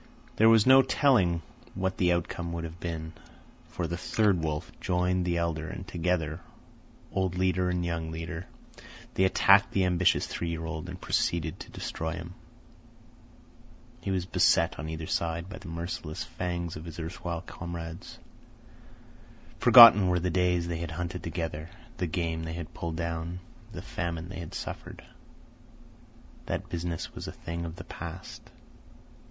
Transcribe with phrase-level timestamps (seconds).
[0.37, 1.43] There was no telling
[1.75, 3.13] what the outcome would have been,
[3.67, 6.41] for the third wolf joined the elder, and together,
[7.11, 8.47] old leader and young leader,
[9.13, 12.33] they attacked the ambitious three year old and proceeded to destroy him.
[14.01, 18.17] He was beset on either side by the merciless fangs of his erstwhile comrades.
[19.59, 23.39] Forgotten were the days they had hunted together, the game they had pulled down,
[23.71, 25.05] the famine they had suffered.
[26.47, 28.49] That business was a thing of the past.